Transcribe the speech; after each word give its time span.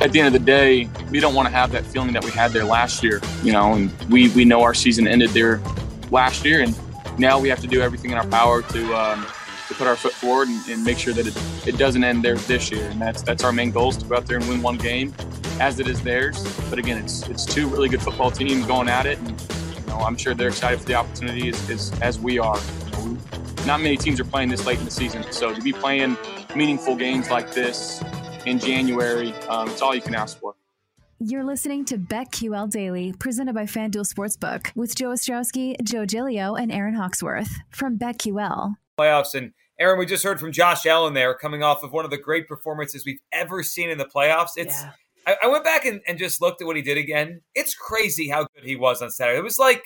At 0.00 0.12
the 0.12 0.18
end 0.20 0.28
of 0.28 0.32
the 0.32 0.44
day, 0.44 0.88
we 1.10 1.20
don't 1.20 1.34
want 1.34 1.46
to 1.46 1.52
have 1.52 1.72
that 1.72 1.84
feeling 1.84 2.12
that 2.12 2.24
we 2.24 2.30
had 2.30 2.52
there 2.52 2.64
last 2.64 3.02
year, 3.02 3.20
you 3.42 3.52
know, 3.52 3.74
and 3.74 3.92
we, 4.10 4.30
we 4.30 4.44
know 4.44 4.62
our 4.62 4.74
season 4.74 5.06
ended 5.06 5.30
there 5.30 5.60
last 6.10 6.44
year, 6.44 6.62
and 6.62 6.74
now 7.18 7.38
we 7.38 7.48
have 7.48 7.60
to 7.60 7.66
do 7.66 7.82
everything 7.82 8.10
in 8.10 8.16
our 8.16 8.26
power 8.26 8.62
to 8.62 8.94
um, 8.94 9.26
to 9.68 9.74
put 9.74 9.86
our 9.86 9.94
foot 9.94 10.12
forward 10.12 10.48
and, 10.48 10.68
and 10.68 10.82
make 10.82 10.98
sure 10.98 11.12
that 11.12 11.26
it, 11.26 11.68
it 11.68 11.78
doesn't 11.78 12.02
end 12.02 12.24
there 12.24 12.34
this 12.34 12.70
year, 12.70 12.88
and 12.88 13.00
that's 13.00 13.22
that's 13.22 13.44
our 13.44 13.52
main 13.52 13.70
goal 13.70 13.90
is 13.90 13.98
to 13.98 14.06
go 14.06 14.16
out 14.16 14.26
there 14.26 14.38
and 14.38 14.48
win 14.48 14.62
one 14.62 14.78
game, 14.78 15.14
as 15.60 15.78
it 15.78 15.86
is 15.86 16.00
theirs. 16.02 16.42
But 16.70 16.78
again, 16.78 16.96
it's 17.02 17.28
it's 17.28 17.44
two 17.44 17.68
really 17.68 17.88
good 17.88 18.02
football 18.02 18.30
teams 18.30 18.66
going 18.66 18.88
at 18.88 19.04
it, 19.06 19.18
and 19.18 19.40
you 19.74 19.86
know, 19.86 19.98
I'm 19.98 20.16
sure 20.16 20.34
they're 20.34 20.48
excited 20.48 20.80
for 20.80 20.86
the 20.86 20.94
opportunity 20.94 21.50
as, 21.50 21.70
as, 21.70 22.00
as 22.00 22.18
we 22.18 22.38
are. 22.38 22.58
Not 23.66 23.82
many 23.82 23.98
teams 23.98 24.18
are 24.18 24.24
playing 24.24 24.48
this 24.48 24.64
late 24.64 24.78
in 24.78 24.86
the 24.86 24.90
season, 24.90 25.30
so 25.30 25.54
to 25.54 25.60
be 25.60 25.72
playing 25.72 26.16
meaningful 26.56 26.96
games 26.96 27.30
like 27.30 27.52
this 27.52 28.02
in 28.46 28.58
January. 28.58 29.32
Um, 29.48 29.68
it's 29.68 29.82
all 29.82 29.94
you 29.94 30.00
can 30.00 30.14
ask 30.14 30.38
for. 30.38 30.54
You're 31.18 31.44
listening 31.44 31.84
to 31.86 31.98
BetQL 31.98 32.70
Daily, 32.70 33.12
presented 33.18 33.54
by 33.54 33.64
FanDuel 33.64 34.10
Sportsbook, 34.10 34.74
with 34.74 34.94
Joe 34.94 35.10
Ostrowski, 35.10 35.80
Joe 35.82 36.06
Giglio, 36.06 36.54
and 36.54 36.72
Aaron 36.72 36.94
Hawksworth 36.94 37.58
from 37.70 37.98
BetQL. 37.98 38.76
Playoffs 38.98 39.34
and 39.34 39.52
Aaron, 39.78 39.98
we 39.98 40.06
just 40.06 40.24
heard 40.24 40.40
from 40.40 40.52
Josh 40.52 40.86
Allen 40.86 41.14
there, 41.14 41.34
coming 41.34 41.62
off 41.62 41.82
of 41.82 41.92
one 41.92 42.04
of 42.04 42.10
the 42.10 42.18
great 42.18 42.48
performances 42.48 43.04
we've 43.04 43.20
ever 43.32 43.62
seen 43.62 43.90
in 43.90 43.98
the 43.98 44.04
playoffs. 44.04 44.50
It's 44.56 44.82
Yeah. 44.82 44.92
I, 45.26 45.36
I 45.42 45.46
went 45.48 45.64
back 45.64 45.84
and, 45.84 46.00
and 46.06 46.18
just 46.18 46.40
looked 46.40 46.62
at 46.62 46.66
what 46.66 46.76
he 46.76 46.82
did 46.82 46.98
again. 46.98 47.42
It's 47.54 47.74
crazy 47.74 48.28
how 48.28 48.46
good 48.54 48.64
he 48.64 48.76
was 48.76 49.02
on 49.02 49.10
Saturday. 49.10 49.38
It 49.38 49.44
was 49.44 49.58
like 49.58 49.82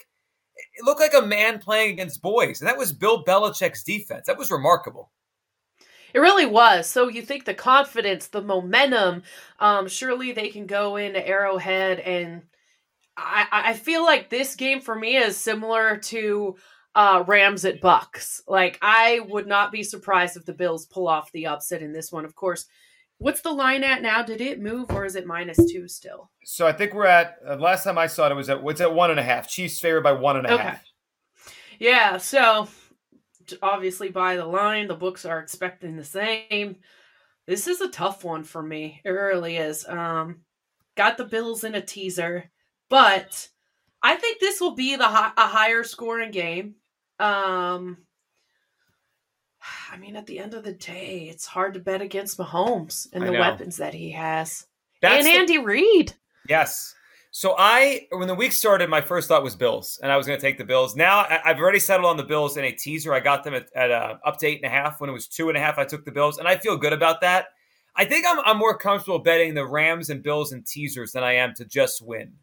it 0.57 0.85
looked 0.85 1.01
like 1.01 1.15
a 1.15 1.27
man 1.27 1.59
playing 1.59 1.93
against 1.93 2.23
boys, 2.23 2.61
and 2.61 2.69
that 2.69 2.79
was 2.79 2.93
Bill 2.93 3.25
Belichick's 3.25 3.83
defense. 3.83 4.27
That 4.27 4.39
was 4.39 4.51
remarkable. 4.51 5.11
It 6.15 6.21
really 6.21 6.47
was. 6.47 6.89
So 6.89 7.09
you 7.09 7.23
think 7.23 7.45
the 7.45 7.55
confidence, 7.55 8.29
the 8.29 8.41
momentum, 8.41 9.25
um, 9.59 9.89
surely 9.89 10.33
they 10.33 10.49
can 10.49 10.67
go 10.67 10.97
into 10.97 11.27
Arrowhead 11.27 11.99
and 12.01 12.43
I, 13.17 13.47
I 13.51 13.73
feel 13.75 14.05
like 14.05 14.31
this 14.31 14.57
game 14.57 14.81
for 14.81 14.95
me 14.95 15.17
is 15.17 15.37
similar 15.37 15.99
to 15.99 16.57
uh, 16.95 17.25
Rams 17.27 17.65
at 17.65 17.81
Bucks. 17.81 18.43
Like 18.47 18.79
I 18.81 19.21
would 19.29 19.47
not 19.47 19.73
be 19.73 19.83
surprised 19.83 20.37
if 20.37 20.45
the 20.45 20.53
Bills 20.53 20.87
pull 20.87 21.09
off 21.09 21.33
the 21.33 21.47
upset 21.47 21.83
in 21.83 21.93
this 21.93 22.13
one. 22.13 22.25
Of 22.25 22.35
course, 22.35 22.67
what's 23.19 23.41
the 23.41 23.53
line 23.53 23.85
at 23.85 24.03
now? 24.03 24.23
Did 24.23 24.41
it 24.41 24.61
move 24.61 24.91
or 24.91 25.05
is 25.05 25.17
it 25.17 25.27
minus 25.27 25.59
two 25.71 25.89
still? 25.89 26.31
So 26.45 26.67
I 26.67 26.73
think 26.73 26.95
we're 26.95 27.07
at 27.07 27.39
uh, 27.49 27.57
last 27.57 27.85
time 27.85 27.99
I 27.99 28.07
saw 28.07 28.27
it, 28.27 28.33
it 28.33 28.37
was 28.37 28.51
at 28.51 28.63
what's 28.63 28.81
at 28.81 28.95
one 28.95 29.11
and 29.11 29.21
a 29.21 29.25
half. 29.25 29.49
Chiefs 29.49 29.81
favored 29.81 30.03
by 30.03 30.13
one 30.13 30.37
and 30.37 30.47
a 30.47 30.59
half. 30.59 30.61
Okay. 30.61 30.81
Yeah, 31.81 32.19
so 32.19 32.69
obviously 33.63 34.09
by 34.11 34.37
the 34.37 34.47
line, 34.47 34.89
the 34.89 34.95
books 34.95 35.25
are 35.25 35.39
expecting 35.41 35.97
the 35.97 36.05
same. 36.05 36.77
This 37.47 37.67
is 37.69 37.81
a 37.81 37.89
tough 37.89 38.25
one 38.25 38.45
for 38.45 38.63
me. 38.63 39.01
It 39.05 39.11
really 39.11 39.57
is. 39.57 39.87
Um, 39.87 40.41
got 40.97 41.17
the 41.19 41.25
Bills 41.25 41.65
in 41.65 41.75
a 41.75 41.81
teaser, 41.83 42.51
but 42.89 43.49
I 44.03 44.17
think 44.17 44.41
this 44.41 44.61
will 44.61 44.75
be 44.75 44.97
the 44.97 45.07
hi- 45.09 45.33
a 45.37 45.47
higher 45.47 45.85
scoring 45.85 46.31
game. 46.31 46.77
Um, 47.19 47.99
I 49.91 49.97
mean, 49.97 50.17
at 50.17 50.27
the 50.27 50.39
end 50.39 50.55
of 50.55 50.65
the 50.65 50.73
day, 50.73 51.29
it's 51.31 51.47
hard 51.47 51.75
to 51.75 51.81
bet 51.81 52.03
against 52.03 52.39
Mahomes 52.39 53.07
and 53.13 53.25
I 53.25 53.27
the 53.29 53.33
know. 53.33 53.41
weapons 53.41 53.77
that 53.79 53.95
he 53.95 54.11
has, 54.11 54.67
That's 55.01 55.25
and 55.25 55.27
the- 55.27 55.39
Andy 55.39 55.59
Reid. 55.59 56.13
Yes. 56.49 56.95
So 57.37 57.57
I, 57.59 58.07
when 58.13 58.29
the 58.29 58.35
week 58.37 58.53
started, 58.53 58.89
my 58.89 59.01
first 59.01 59.27
thought 59.27 59.43
was 59.43 59.57
Bills, 59.57 59.99
and 60.01 60.13
I 60.13 60.17
was 60.17 60.25
going 60.25 60.39
to 60.39 60.41
take 60.41 60.57
the 60.57 60.65
Bills. 60.65 60.95
Now 60.95 61.27
I've 61.29 61.59
already 61.59 61.81
settled 61.81 62.09
on 62.09 62.17
the 62.17 62.23
Bills 62.23 62.57
in 62.57 62.65
a 62.65 62.71
teaser. 62.71 63.13
I 63.13 63.19
got 63.19 63.43
them 63.43 63.55
at, 63.55 63.67
at 63.75 63.91
uh, 63.91 64.19
up 64.25 64.39
to 64.39 64.47
eight 64.47 64.61
and 64.63 64.67
a 64.67 64.69
half. 64.69 65.01
When 65.01 65.11
it 65.11 65.13
was 65.13 65.27
two 65.27 65.49
and 65.49 65.59
a 65.59 65.61
half, 65.61 65.77
I 65.77 65.85
took 65.85 66.05
the 66.05 66.13
Bills, 66.13 66.39
and 66.39 66.47
I 66.47 66.57
feel 66.57 66.77
good 66.77 66.93
about 66.93 67.21
that. 67.23 67.47
I 67.97 68.05
think 68.05 68.25
I'm, 68.25 68.39
I'm 68.45 68.57
more 68.57 68.79
comfortable 68.79 69.19
betting 69.19 69.55
the 69.55 69.67
Rams 69.67 70.11
and 70.11 70.23
Bills 70.23 70.53
and 70.53 70.65
teasers 70.65 71.11
than 71.11 71.25
I 71.25 71.33
am 71.33 71.55
to 71.55 71.65
just 71.65 72.07
win, 72.07 72.35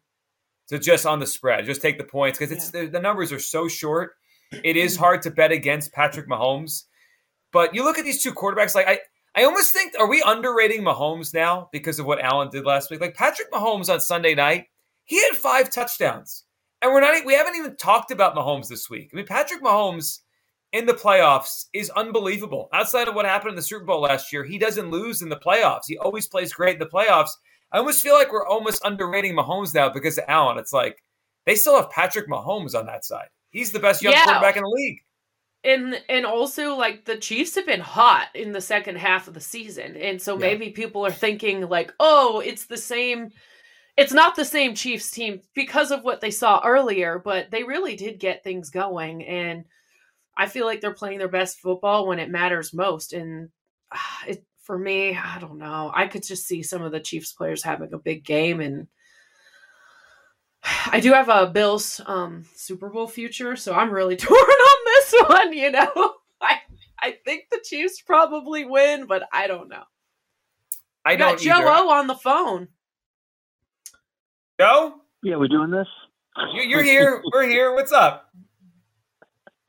to 0.68 0.78
just 0.78 1.06
on 1.06 1.20
the 1.20 1.26
spread, 1.26 1.64
just 1.64 1.80
take 1.80 1.96
the 1.96 2.04
points 2.04 2.38
because 2.38 2.52
it's 2.52 2.70
the, 2.70 2.84
the 2.84 3.00
numbers 3.00 3.32
are 3.32 3.40
so 3.40 3.68
short. 3.68 4.12
It 4.62 4.76
is 4.76 4.94
hard 4.94 5.22
to 5.22 5.30
bet 5.30 5.52
against 5.52 5.94
Patrick 5.94 6.28
Mahomes, 6.28 6.82
but 7.50 7.74
you 7.74 7.82
look 7.82 7.98
at 7.98 8.04
these 8.04 8.22
two 8.22 8.34
quarterbacks. 8.34 8.74
Like 8.74 8.88
I, 8.88 8.98
I 9.34 9.44
almost 9.44 9.72
think 9.72 9.94
are 9.98 10.06
we 10.06 10.22
underrating 10.26 10.82
Mahomes 10.82 11.32
now 11.32 11.70
because 11.72 11.98
of 11.98 12.04
what 12.04 12.20
Allen 12.20 12.50
did 12.50 12.66
last 12.66 12.90
week? 12.90 13.00
Like 13.00 13.14
Patrick 13.14 13.50
Mahomes 13.50 13.90
on 13.90 13.98
Sunday 13.98 14.34
night, 14.34 14.66
he 15.12 15.22
had 15.22 15.36
five 15.36 15.68
touchdowns, 15.68 16.44
and 16.80 16.90
we're 16.90 17.02
not 17.02 17.24
we 17.26 17.34
haven't 17.34 17.56
even 17.56 17.76
talked 17.76 18.10
about 18.10 18.34
Mahomes 18.34 18.68
this 18.68 18.88
week. 18.88 19.10
I 19.12 19.16
mean, 19.16 19.26
Patrick 19.26 19.62
Mahomes 19.62 20.20
in 20.72 20.86
the 20.86 20.94
playoffs 20.94 21.66
is 21.74 21.90
unbelievable. 21.90 22.70
Outside 22.72 23.08
of 23.08 23.14
what 23.14 23.26
happened 23.26 23.50
in 23.50 23.56
the 23.56 23.62
Super 23.62 23.84
Bowl 23.84 24.00
last 24.00 24.32
year, 24.32 24.42
he 24.42 24.56
doesn't 24.56 24.90
lose 24.90 25.20
in 25.20 25.28
the 25.28 25.36
playoffs. 25.36 25.82
He 25.86 25.98
always 25.98 26.26
plays 26.26 26.54
great 26.54 26.76
in 26.76 26.78
the 26.78 26.86
playoffs. 26.86 27.28
I 27.72 27.76
almost 27.78 28.02
feel 28.02 28.14
like 28.14 28.32
we're 28.32 28.46
almost 28.46 28.80
underrating 28.86 29.34
Mahomes 29.36 29.74
now 29.74 29.90
because 29.90 30.16
of 30.16 30.24
Allen. 30.28 30.56
It's 30.56 30.72
like 30.72 31.02
they 31.44 31.56
still 31.56 31.76
have 31.76 31.90
Patrick 31.90 32.26
Mahomes 32.26 32.74
on 32.74 32.86
that 32.86 33.04
side. 33.04 33.28
He's 33.50 33.70
the 33.70 33.80
best 33.80 34.00
young 34.02 34.14
Yeah. 34.14 34.24
quarterback 34.24 34.56
in 34.56 34.62
the 34.62 34.68
league. 34.70 35.00
and 35.64 36.00
and 36.08 36.24
also 36.24 36.74
like 36.74 37.04
the 37.04 37.16
Chiefs 37.18 37.54
have 37.54 37.66
been 37.66 37.80
hot 37.80 38.28
in 38.34 38.52
the 38.52 38.60
second 38.62 38.96
half 38.96 39.28
of 39.28 39.34
the 39.34 39.40
season, 39.40 39.94
and 39.96 40.20
so 40.22 40.32
Yeah. 40.34 40.46
maybe 40.46 40.70
people 40.70 41.04
are 41.04 41.12
thinking 41.12 41.68
like, 41.68 41.92
oh, 42.00 42.40
it's 42.40 42.64
the 42.64 42.78
same. 42.78 43.30
It's 43.96 44.12
not 44.12 44.36
the 44.36 44.44
same 44.44 44.74
Chiefs 44.74 45.10
team 45.10 45.40
because 45.54 45.90
of 45.90 46.02
what 46.02 46.20
they 46.20 46.30
saw 46.30 46.62
earlier, 46.64 47.20
but 47.22 47.50
they 47.50 47.62
really 47.62 47.94
did 47.94 48.18
get 48.18 48.42
things 48.42 48.70
going, 48.70 49.24
and 49.24 49.64
I 50.36 50.46
feel 50.46 50.64
like 50.64 50.80
they're 50.80 50.94
playing 50.94 51.18
their 51.18 51.28
best 51.28 51.60
football 51.60 52.06
when 52.06 52.18
it 52.18 52.30
matters 52.30 52.72
most. 52.72 53.12
And 53.12 53.50
ah, 53.92 54.22
it 54.26 54.44
for 54.62 54.78
me, 54.78 55.16
I 55.16 55.38
don't 55.40 55.58
know. 55.58 55.90
I 55.94 56.06
could 56.06 56.22
just 56.22 56.46
see 56.46 56.62
some 56.62 56.82
of 56.82 56.92
the 56.92 57.00
Chiefs 57.00 57.32
players 57.32 57.62
having 57.62 57.92
a 57.92 57.98
big 57.98 58.24
game, 58.24 58.60
and 58.60 58.86
I 60.86 61.00
do 61.00 61.12
have 61.12 61.28
a 61.28 61.48
Bills 61.48 62.00
um, 62.06 62.44
Super 62.54 62.88
Bowl 62.88 63.06
future, 63.06 63.56
so 63.56 63.74
I'm 63.74 63.90
really 63.90 64.16
torn 64.18 64.38
on 64.38 64.84
this 64.84 65.14
one. 65.26 65.52
You 65.52 65.70
know, 65.70 66.14
I 66.40 66.60
I 66.98 67.16
think 67.24 67.46
the 67.50 67.60
Chiefs 67.62 68.00
probably 68.00 68.64
win, 68.64 69.06
but 69.06 69.24
I 69.32 69.46
don't 69.48 69.68
know. 69.68 69.84
I 71.04 71.12
I 71.12 71.16
got 71.16 71.30
don't 71.32 71.40
Joe 71.42 71.52
either. 71.56 71.68
O 71.68 71.90
on 71.90 72.06
the 72.06 72.14
phone. 72.14 72.68
Joe, 74.60 74.94
Yeah, 75.22 75.36
we're 75.36 75.48
doing 75.48 75.70
this. 75.70 75.88
you- 76.54 76.62
you're 76.62 76.82
here. 76.82 77.22
We're 77.32 77.48
here. 77.48 77.72
What's 77.74 77.92
up? 77.92 78.28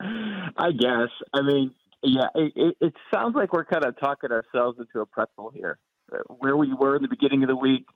I 0.00 0.72
guess. 0.72 1.08
I 1.32 1.42
mean, 1.42 1.74
yeah, 2.02 2.28
it, 2.34 2.52
it, 2.56 2.76
it 2.80 2.94
sounds 3.12 3.34
like 3.34 3.52
we're 3.52 3.64
kind 3.64 3.84
of 3.84 3.98
talking 3.98 4.30
ourselves 4.30 4.78
into 4.78 5.00
a 5.00 5.06
pretzel 5.06 5.50
here. 5.54 5.78
Uh, 6.12 6.18
Where 6.38 6.56
we 6.56 6.72
were 6.74 6.96
in 6.96 7.02
the 7.02 7.08
beginning 7.08 7.42
of 7.42 7.48
the 7.48 7.56
week, 7.56 7.86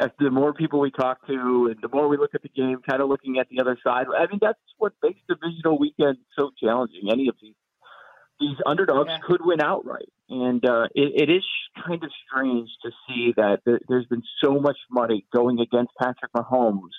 as 0.00 0.10
the 0.18 0.30
more 0.30 0.54
people 0.54 0.80
we 0.80 0.90
talk 0.90 1.26
to 1.26 1.68
and 1.70 1.76
the 1.82 1.88
more 1.92 2.08
we 2.08 2.16
look 2.16 2.34
at 2.34 2.42
the 2.42 2.48
game, 2.48 2.80
kind 2.88 3.02
of 3.02 3.08
looking 3.08 3.38
at 3.38 3.48
the 3.48 3.60
other 3.60 3.76
side. 3.84 4.06
I 4.16 4.26
mean, 4.30 4.38
that's 4.40 4.58
what 4.78 4.92
makes 5.02 5.20
divisional 5.28 5.78
weekend 5.78 6.18
so 6.38 6.50
challenging. 6.62 7.10
Any 7.10 7.28
of 7.28 7.34
these 7.42 7.54
these 8.40 8.56
underdogs 8.66 9.10
Yeah. 9.10 9.18
could 9.22 9.44
win 9.44 9.60
outright, 9.62 10.08
and 10.28 10.64
uh, 10.64 10.88
it, 10.94 11.28
it 11.28 11.30
is 11.30 11.44
kind 11.86 12.02
of 12.02 12.10
strange 12.26 12.68
to 12.82 12.90
see 13.06 13.34
that 13.36 13.60
there, 13.64 13.80
there's 13.88 14.06
been 14.06 14.22
so 14.42 14.58
much 14.58 14.78
money 14.90 15.26
going 15.34 15.60
against 15.60 15.92
Patrick 16.00 16.32
Mahomes 16.32 16.90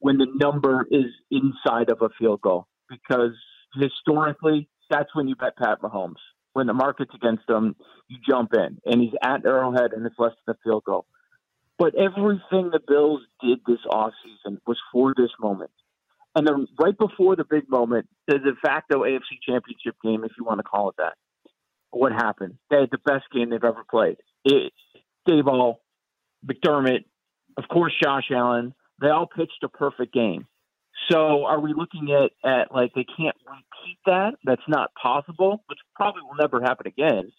when 0.00 0.18
the 0.18 0.26
number 0.34 0.86
is 0.90 1.06
inside 1.30 1.90
of 1.90 2.02
a 2.02 2.08
field 2.18 2.40
goal 2.40 2.66
because 2.88 3.32
historically 3.74 4.68
that's 4.90 5.14
when 5.14 5.26
you 5.28 5.34
bet 5.34 5.56
Pat 5.56 5.80
Mahomes. 5.82 6.20
When 6.52 6.66
the 6.66 6.74
market's 6.74 7.14
against 7.14 7.48
him, 7.50 7.76
you 8.08 8.16
jump 8.26 8.54
in, 8.54 8.78
and 8.86 9.00
he's 9.00 9.12
at 9.22 9.44
Arrowhead, 9.44 9.92
and 9.92 10.06
it's 10.06 10.14
less 10.18 10.32
than 10.46 10.54
a 10.54 10.58
field 10.64 10.84
goal. 10.84 11.04
But 11.78 11.94
everything 11.94 12.70
the 12.70 12.80
Bills 12.86 13.20
did 13.42 13.58
this 13.66 13.80
offseason 13.90 14.58
was 14.66 14.78
for 14.92 15.12
this 15.14 15.28
moment. 15.38 15.70
And 16.36 16.46
then 16.46 16.68
right 16.78 16.96
before 16.96 17.34
the 17.34 17.46
big 17.48 17.68
moment, 17.70 18.08
the 18.28 18.38
de 18.38 18.52
facto 18.62 19.04
AFC 19.04 19.40
championship 19.42 19.96
game, 20.04 20.22
if 20.22 20.32
you 20.38 20.44
want 20.44 20.58
to 20.58 20.64
call 20.64 20.90
it 20.90 20.96
that, 20.98 21.14
what 21.90 22.12
happened? 22.12 22.58
They 22.68 22.76
had 22.80 22.90
the 22.92 22.98
best 23.06 23.24
game 23.32 23.48
they've 23.48 23.64
ever 23.64 23.84
played. 23.90 24.18
It, 24.44 24.74
Daboll, 25.26 25.76
McDermott, 26.46 27.04
of 27.56 27.64
course, 27.68 27.94
Josh 28.02 28.30
Allen, 28.30 28.74
they 29.00 29.08
all 29.08 29.26
pitched 29.26 29.64
a 29.64 29.68
perfect 29.68 30.12
game. 30.12 30.46
So 31.10 31.46
are 31.46 31.58
we 31.58 31.72
looking 31.72 32.12
at, 32.12 32.32
at 32.48 32.70
like 32.70 32.92
they 32.94 33.06
can't 33.16 33.36
repeat 33.46 33.98
that? 34.04 34.32
That's 34.44 34.60
not 34.68 34.90
possible, 35.00 35.64
which 35.68 35.78
probably 35.94 36.20
will 36.22 36.36
never 36.38 36.60
happen 36.60 36.86
again. 36.86 37.32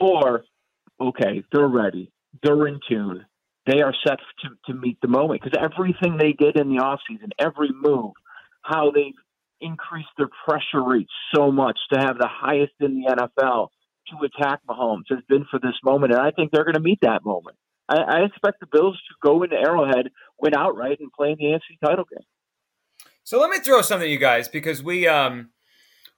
Or, 0.00 0.42
okay, 1.00 1.44
they're 1.52 1.68
ready. 1.68 2.10
They're 2.42 2.66
in 2.66 2.80
tune. 2.88 3.26
They 3.68 3.82
are 3.82 3.94
set 4.06 4.18
to, 4.42 4.72
to 4.72 4.78
meet 4.78 4.98
the 5.02 5.08
moment 5.08 5.42
because 5.42 5.58
everything 5.60 6.16
they 6.16 6.32
did 6.32 6.56
in 6.56 6.70
the 6.70 6.82
offseason, 6.82 7.32
every 7.38 7.68
move, 7.70 8.12
how 8.62 8.90
they 8.90 9.12
increased 9.60 10.08
their 10.16 10.30
pressure 10.48 10.82
rate 10.82 11.08
so 11.34 11.52
much 11.52 11.78
to 11.92 11.98
have 12.00 12.16
the 12.18 12.28
highest 12.30 12.72
in 12.80 13.02
the 13.02 13.14
NFL 13.14 13.68
to 14.08 14.24
attack 14.24 14.60
Mahomes 14.66 15.04
has 15.10 15.18
been 15.28 15.44
for 15.50 15.60
this 15.60 15.74
moment. 15.84 16.12
And 16.12 16.22
I 16.22 16.30
think 16.30 16.50
they're 16.50 16.64
going 16.64 16.74
to 16.74 16.80
meet 16.80 17.00
that 17.02 17.24
moment. 17.26 17.56
I, 17.90 17.96
I 17.96 18.20
expect 18.24 18.60
the 18.60 18.66
Bills 18.72 18.96
to 18.96 19.14
go 19.22 19.42
into 19.42 19.56
Arrowhead, 19.56 20.08
win 20.40 20.54
outright, 20.54 21.00
and 21.00 21.12
play 21.12 21.32
in 21.32 21.36
the 21.38 21.44
AFC 21.44 21.78
title 21.84 22.04
game. 22.10 22.24
So 23.24 23.38
let 23.38 23.50
me 23.50 23.58
throw 23.58 23.82
something 23.82 24.06
to 24.06 24.10
you 24.10 24.18
guys 24.18 24.48
because 24.48 24.82
we 24.82 25.06
um 25.06 25.50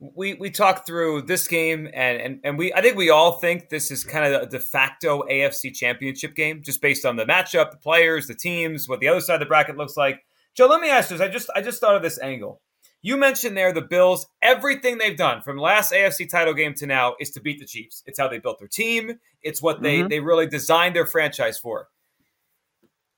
we 0.00 0.34
we 0.34 0.50
talked 0.50 0.86
through 0.86 1.22
this 1.22 1.46
game 1.46 1.86
and 1.92 2.20
and 2.20 2.40
and 2.42 2.58
we 2.58 2.72
I 2.72 2.80
think 2.80 2.96
we 2.96 3.10
all 3.10 3.32
think 3.32 3.68
this 3.68 3.90
is 3.90 4.02
kind 4.02 4.32
of 4.32 4.42
a 4.42 4.46
de 4.46 4.58
facto 4.58 5.22
AFC 5.30 5.74
championship 5.74 6.34
game 6.34 6.62
just 6.62 6.80
based 6.80 7.04
on 7.04 7.16
the 7.16 7.26
matchup, 7.26 7.70
the 7.70 7.76
players, 7.76 8.26
the 8.26 8.34
teams, 8.34 8.88
what 8.88 9.00
the 9.00 9.08
other 9.08 9.20
side 9.20 9.34
of 9.34 9.40
the 9.40 9.46
bracket 9.46 9.76
looks 9.76 9.96
like. 9.96 10.24
Joe, 10.54 10.66
let 10.66 10.80
me 10.80 10.88
ask 10.88 11.10
you 11.10 11.18
this. 11.18 11.26
I 11.26 11.30
just 11.30 11.50
I 11.54 11.60
just 11.60 11.80
thought 11.80 11.96
of 11.96 12.02
this 12.02 12.20
angle. 12.20 12.62
You 13.02 13.16
mentioned 13.16 13.56
there 13.56 13.72
the 13.72 13.82
Bills, 13.82 14.26
everything 14.42 14.98
they've 14.98 15.16
done 15.16 15.40
from 15.42 15.56
last 15.56 15.92
AFC 15.92 16.28
title 16.28 16.52
game 16.52 16.74
to 16.74 16.86
now 16.86 17.14
is 17.18 17.30
to 17.30 17.40
beat 17.40 17.58
the 17.58 17.66
Chiefs. 17.66 18.02
It's 18.06 18.18
how 18.18 18.28
they 18.28 18.38
built 18.38 18.58
their 18.58 18.68
team. 18.68 19.18
It's 19.42 19.62
what 19.62 19.82
they 19.82 19.98
mm-hmm. 19.98 20.08
they 20.08 20.20
really 20.20 20.46
designed 20.46 20.96
their 20.96 21.06
franchise 21.06 21.58
for. 21.58 21.88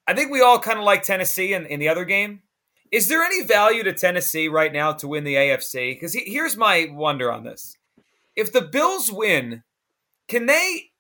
I 0.07 0.15
think 0.15 0.33
we 0.33 0.41
all 0.41 0.59
kind 0.59 0.79
of 0.79 0.85
like 0.85 1.05
Tennessee 1.05 1.55
in, 1.55 1.67
in 1.67 1.79
the 1.79 1.89
other 1.89 2.05
game. 2.05 2.43
Is 2.93 3.09
there 3.09 3.23
any 3.23 3.43
value 3.43 3.83
to 3.85 3.93
Tennessee 3.95 4.49
right 4.49 4.73
now 4.73 4.93
to 4.93 5.09
win 5.09 5.25
the 5.25 5.35
AFC? 5.35 5.95
Because 5.95 6.13
he, 6.13 6.25
here's 6.27 6.57
my 6.57 6.89
wonder 6.93 7.33
on 7.33 7.43
this: 7.43 7.77
if 8.37 8.53
the 8.53 8.61
Bills 8.61 9.11
win, 9.11 9.63
can 10.29 10.47
they? 10.47 10.91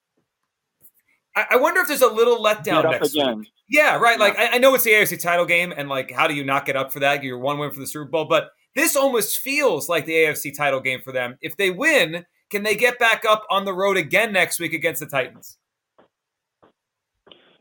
I, 1.36 1.46
I 1.52 1.56
wonder 1.56 1.80
if 1.82 1.88
there's 1.88 2.02
a 2.02 2.08
little 2.08 2.38
letdown 2.38 2.90
next 2.90 3.14
again. 3.14 3.40
week. 3.40 3.48
Yeah, 3.68 3.96
right. 3.96 4.18
Yeah. 4.18 4.24
Like 4.24 4.38
I, 4.38 4.48
I 4.56 4.58
know 4.58 4.74
it's 4.74 4.84
the 4.84 4.92
AFC 4.92 5.20
title 5.20 5.44
game, 5.44 5.72
and 5.76 5.88
like, 5.88 6.10
how 6.10 6.26
do 6.26 6.34
you 6.34 6.44
not 6.44 6.64
get 6.64 6.76
up 6.76 6.92
for 6.92 7.00
that? 7.00 7.22
You're 7.22 7.38
one 7.38 7.58
win 7.58 7.70
for 7.70 7.80
the 7.80 7.86
Super 7.86 8.06
Bowl, 8.06 8.24
but 8.24 8.50
this 8.74 8.96
almost 8.96 9.40
feels 9.40 9.88
like 9.88 10.06
the 10.06 10.12
AFC 10.12 10.56
title 10.56 10.80
game 10.80 11.00
for 11.02 11.12
them. 11.12 11.36
If 11.42 11.56
they 11.58 11.70
win, 11.70 12.24
can 12.50 12.62
they 12.62 12.74
get 12.74 12.98
back 12.98 13.24
up 13.28 13.44
on 13.50 13.66
the 13.66 13.74
road 13.74 13.98
again 13.98 14.32
next 14.32 14.58
week 14.58 14.72
against 14.72 15.00
the 15.00 15.06
Titans? 15.06 15.58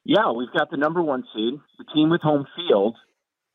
Yeah, 0.03 0.31
we've 0.31 0.51
got 0.51 0.71
the 0.71 0.77
number 0.77 1.01
one 1.01 1.23
seed, 1.33 1.53
the 1.77 1.85
team 1.93 2.09
with 2.09 2.21
home 2.21 2.45
field, 2.55 2.97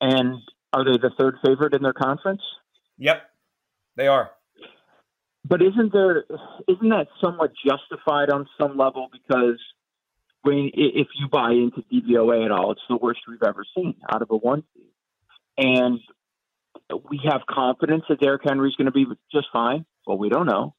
and 0.00 0.36
are 0.76 0.84
they 0.84 0.98
the 0.98 1.10
third 1.18 1.36
favorite 1.42 1.72
in 1.72 1.82
their 1.82 1.94
conference? 1.94 2.42
Yep, 2.98 3.22
they 3.96 4.08
are. 4.08 4.30
But 5.42 5.62
isn't 5.62 5.92
there 5.92 6.24
isn't 6.68 6.88
that 6.90 7.06
somewhat 7.18 7.52
justified 7.64 8.30
on 8.30 8.46
some 8.60 8.76
level 8.76 9.08
because 9.10 9.58
when 10.42 10.70
if 10.74 11.08
you 11.18 11.28
buy 11.32 11.52
into 11.52 11.82
DVOA 11.90 12.44
at 12.44 12.50
all, 12.50 12.72
it's 12.72 12.82
the 12.90 12.96
worst 12.96 13.20
we've 13.26 13.42
ever 13.42 13.64
seen 13.74 13.94
out 14.12 14.20
of 14.20 14.30
a 14.30 14.36
one 14.36 14.64
seed, 14.74 14.90
and 15.56 15.98
we 17.08 17.20
have 17.24 17.40
confidence 17.48 18.04
that 18.10 18.20
Derrick 18.20 18.42
Henry 18.44 18.68
is 18.68 18.76
going 18.76 18.86
to 18.86 18.92
be 18.92 19.06
just 19.32 19.46
fine. 19.52 19.86
Well, 20.06 20.18
we 20.18 20.28
don't 20.28 20.46
know. 20.46 20.74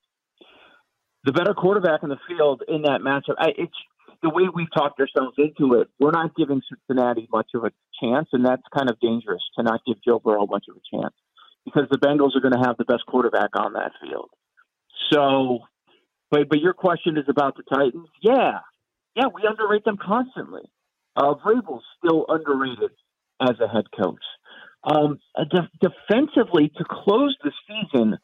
The 1.23 1.33
better 1.33 1.55
quarterback 1.55 2.03
in 2.03 2.09
the 2.09 2.19
field 2.27 2.61
in 2.67 2.83
that 2.83 3.01
matchup, 3.01 3.35
I, 3.39 3.49
it's 3.57 3.73
the 4.21 4.29
way 4.29 4.43
we've 4.53 4.71
talked 4.73 4.99
ourselves 4.99 5.35
into 5.37 5.81
it. 5.81 5.89
We're 5.99 6.11
not 6.11 6.35
giving 6.35 6.61
Cincinnati 6.69 7.27
much 7.31 7.49
of 7.55 7.63
a 7.63 7.71
chance, 8.01 8.29
and 8.33 8.45
that's 8.45 8.63
kind 8.75 8.89
of 8.89 8.99
dangerous 8.99 9.43
to 9.57 9.63
not 9.63 9.81
give 9.85 9.97
Joe 10.03 10.19
Burrow 10.19 10.47
much 10.47 10.65
of 10.69 10.75
a 10.75 10.95
chance 10.95 11.13
because 11.65 11.87
the 11.89 11.97
Bengals 11.97 12.35
are 12.35 12.41
going 12.41 12.53
to 12.53 12.65
have 12.65 12.77
the 12.77 12.85
best 12.85 13.05
quarterback 13.07 13.49
on 13.55 13.73
that 13.73 13.91
field. 14.01 14.29
So, 15.11 15.59
but 16.31 16.49
but 16.49 16.59
your 16.59 16.73
question 16.73 17.17
is 17.17 17.25
about 17.27 17.55
the 17.55 17.63
Titans. 17.63 18.09
Yeah, 18.21 18.59
yeah, 19.15 19.25
we 19.33 19.47
underrate 19.47 19.85
them 19.85 19.97
constantly. 19.97 20.63
Uh, 21.15 21.33
Vrabel's 21.35 21.83
still 21.97 22.25
underrated 22.29 22.91
as 23.41 23.59
a 23.59 23.67
head 23.67 23.85
coach. 23.99 24.23
Um, 24.83 25.19
uh, 25.35 25.43
de- 25.43 25.69
defensively, 25.81 26.71
to 26.77 26.85
close 26.89 27.35
the 27.43 27.51
season, 27.67 28.17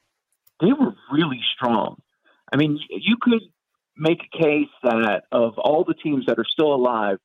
they 0.61 0.71
were 0.71 0.93
really 1.11 1.41
strong. 1.55 2.01
I 2.51 2.57
mean, 2.57 2.79
you 2.89 3.17
could 3.19 3.41
make 3.97 4.19
a 4.21 4.37
case 4.37 4.69
that 4.83 5.23
of 5.31 5.57
all 5.57 5.83
the 5.83 5.95
teams 5.95 6.25
that 6.27 6.37
are 6.37 6.45
still 6.49 6.73
alive, 6.73 7.17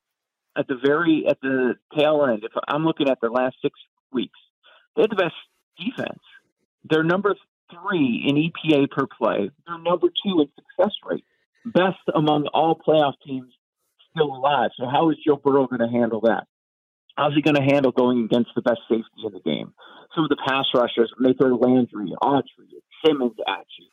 at 0.59 0.67
the 0.67 0.75
very 0.83 1.25
at 1.27 1.39
the 1.41 1.75
tail 1.97 2.25
end, 2.29 2.43
if 2.43 2.51
I'm 2.67 2.83
looking 2.83 3.09
at 3.09 3.19
the 3.21 3.29
last 3.29 3.55
six 3.61 3.79
weeks, 4.11 4.37
they 4.95 5.03
had 5.03 5.11
the 5.11 5.15
best 5.15 5.35
defense. 5.77 6.19
They're 6.83 7.03
number 7.03 7.35
three 7.71 8.25
in 8.27 8.35
EPA 8.35 8.91
per 8.91 9.07
play. 9.07 9.49
They're 9.65 9.77
number 9.77 10.07
two 10.07 10.41
in 10.41 10.49
success 10.55 10.93
rate, 11.09 11.23
best 11.65 11.99
among 12.13 12.47
all 12.53 12.75
playoff 12.75 13.13
teams 13.25 13.53
still 14.11 14.35
alive. 14.35 14.71
So 14.77 14.85
how 14.91 15.09
is 15.11 15.17
Joe 15.25 15.37
Burrow 15.37 15.67
going 15.67 15.79
to 15.79 15.97
handle 15.97 16.21
that? 16.21 16.47
How's 17.15 17.35
he 17.35 17.41
going 17.41 17.55
to 17.55 17.61
handle 17.61 17.91
going 17.91 18.23
against 18.25 18.51
the 18.55 18.61
best 18.61 18.79
safety 18.89 19.23
in 19.25 19.33
the 19.33 19.41
game? 19.41 19.73
Some 20.15 20.23
of 20.23 20.29
the 20.29 20.41
pass 20.47 20.65
rushers 20.73 21.13
throw 21.37 21.55
Landry, 21.55 22.13
Autry, 22.23 22.71
Simmons 23.05 23.35
at 23.47 23.65
you. 23.77 23.87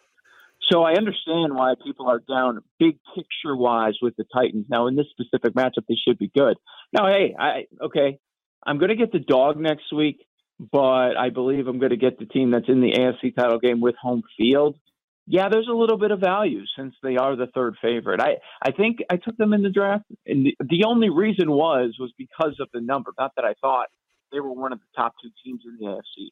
So 0.71 0.83
I 0.83 0.95
understand 0.95 1.55
why 1.55 1.75
people 1.85 2.09
are 2.09 2.19
down 2.19 2.61
big 2.79 2.99
picture 3.15 3.57
wise 3.57 3.95
with 4.03 4.17
the 4.17 4.25
Titans. 4.35 4.67
Now 4.69 4.89
in 4.89 4.97
this 4.97 5.07
specific 5.11 5.55
matchup, 5.55 5.85
they 5.89 5.97
should 5.97 6.19
be 6.19 6.31
good. 6.35 6.57
Now, 6.93 7.07
hey, 7.07 7.35
I 7.39 7.67
okay, 7.81 8.19
I'm 8.65 8.79
going 8.79 8.89
to 8.89 8.97
get 8.97 9.13
the 9.13 9.21
dog 9.21 9.59
next 9.59 9.93
week, 9.95 10.27
but 10.59 11.17
I 11.17 11.31
believe 11.31 11.69
I'm 11.69 11.79
going 11.79 11.91
to 11.91 11.97
get 11.97 12.19
the 12.19 12.27
team 12.27 12.51
that's 12.51 12.69
in 12.69 12.81
the 12.81 12.93
AFC 12.93 13.35
title 13.37 13.59
game 13.59 13.81
with 13.81 13.95
home 14.01 14.23
field 14.37 14.77
yeah, 15.27 15.49
there's 15.51 15.69
a 15.69 15.75
little 15.75 15.99
bit 15.99 16.13
of 16.13 16.21
value 16.21 16.63
since 16.79 16.95
they 17.03 17.17
are 17.17 17.35
the 17.35 17.49
third 17.49 17.77
favorite. 17.83 18.21
I, 18.21 18.37
I 18.63 18.71
think 18.71 18.99
I 19.11 19.17
took 19.17 19.37
them 19.37 19.53
in 19.53 19.63
the 19.63 19.71
draft, 19.71 20.05
and 20.25 20.47
the, 20.47 20.57
the 20.61 20.85
only 20.87 21.11
reason 21.11 21.51
was 21.51 21.97
was 21.99 22.13
because 22.17 22.57
of 22.61 22.69
the 22.73 22.81
number. 22.81 23.13
Not 23.19 23.33
that 23.35 23.45
I 23.45 23.55
thought 23.61 23.89
they 24.31 24.39
were 24.39 24.53
one 24.53 24.73
of 24.73 24.79
the 24.79 24.87
top 24.97 25.15
two 25.21 25.31
teams 25.45 25.63
in 25.67 25.79
the 25.81 25.87
AFC. 25.93 26.29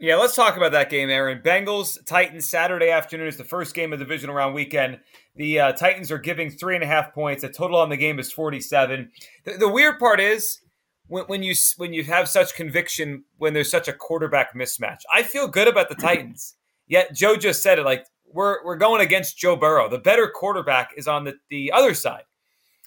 Yeah, 0.00 0.16
let's 0.16 0.34
talk 0.34 0.56
about 0.56 0.72
that 0.72 0.90
game, 0.90 1.08
Aaron. 1.08 1.40
Bengals 1.40 2.04
Titans 2.04 2.46
Saturday 2.46 2.90
afternoon 2.90 3.28
is 3.28 3.36
the 3.36 3.44
first 3.44 3.74
game 3.74 3.92
of 3.92 3.98
the 3.98 4.04
divisional 4.04 4.34
round 4.34 4.54
weekend. 4.54 4.98
The 5.36 5.60
uh, 5.60 5.72
Titans 5.72 6.10
are 6.10 6.18
giving 6.18 6.50
three 6.50 6.74
and 6.74 6.84
a 6.84 6.86
half 6.86 7.14
points. 7.14 7.42
The 7.42 7.48
total 7.48 7.78
on 7.78 7.88
the 7.88 7.96
game 7.96 8.18
is 8.18 8.32
forty-seven. 8.32 9.10
The, 9.44 9.52
the 9.52 9.68
weird 9.68 9.98
part 9.98 10.20
is 10.20 10.60
when, 11.06 11.24
when 11.24 11.42
you 11.42 11.54
when 11.76 11.92
you 11.92 12.04
have 12.04 12.28
such 12.28 12.54
conviction 12.54 13.24
when 13.38 13.54
there's 13.54 13.70
such 13.70 13.88
a 13.88 13.92
quarterback 13.92 14.54
mismatch. 14.54 15.02
I 15.12 15.22
feel 15.22 15.48
good 15.48 15.68
about 15.68 15.88
the 15.88 15.94
Titans. 15.94 16.56
Yet 16.86 17.14
Joe 17.14 17.36
just 17.36 17.62
said 17.62 17.78
it 17.78 17.84
like 17.84 18.04
we're 18.26 18.64
we're 18.64 18.76
going 18.76 19.00
against 19.00 19.38
Joe 19.38 19.56
Burrow. 19.56 19.88
The 19.88 19.98
better 19.98 20.28
quarterback 20.28 20.90
is 20.96 21.06
on 21.06 21.24
the, 21.24 21.34
the 21.50 21.72
other 21.72 21.94
side. 21.94 22.24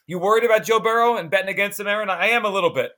You 0.08 0.20
worried 0.20 0.44
about 0.44 0.66
Joe 0.66 0.80
Burrow 0.80 1.18
and 1.18 1.32
betting 1.32 1.50
against 1.50 1.80
him, 1.80 1.88
Aaron? 1.88 2.10
I 2.10 2.28
am 2.28 2.46
a 2.46 2.50
little 2.50 2.70
bit. 2.70 2.92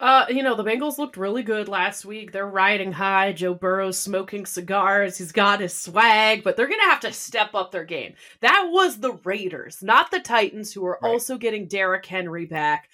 Uh, 0.00 0.24
you 0.30 0.42
know, 0.42 0.54
the 0.54 0.64
Bengals 0.64 0.96
looked 0.96 1.18
really 1.18 1.42
good 1.42 1.68
last 1.68 2.06
week. 2.06 2.32
They're 2.32 2.46
riding 2.46 2.90
high. 2.90 3.34
Joe 3.34 3.52
Burrow's 3.52 3.98
smoking 3.98 4.46
cigars. 4.46 5.18
He's 5.18 5.30
got 5.30 5.60
his 5.60 5.74
swag, 5.74 6.42
but 6.42 6.56
they're 6.56 6.68
going 6.68 6.80
to 6.80 6.86
have 6.86 7.00
to 7.00 7.12
step 7.12 7.54
up 7.54 7.70
their 7.70 7.84
game. 7.84 8.14
That 8.40 8.68
was 8.70 8.98
the 8.98 9.12
Raiders, 9.24 9.82
not 9.82 10.10
the 10.10 10.20
Titans, 10.20 10.72
who 10.72 10.86
are 10.86 10.98
right. 11.02 11.10
also 11.10 11.36
getting 11.36 11.68
Derrick 11.68 12.06
Henry 12.06 12.46
back. 12.46 12.88